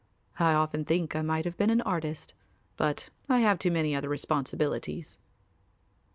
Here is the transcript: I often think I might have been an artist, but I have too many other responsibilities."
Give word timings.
I 0.39 0.53
often 0.55 0.83
think 0.83 1.15
I 1.15 1.21
might 1.21 1.45
have 1.45 1.57
been 1.57 1.69
an 1.69 1.81
artist, 1.81 2.33
but 2.75 3.11
I 3.29 3.41
have 3.41 3.59
too 3.59 3.69
many 3.69 3.93
other 3.95 4.09
responsibilities." 4.09 5.19